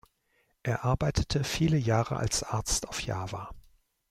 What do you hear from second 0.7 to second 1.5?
arbeitete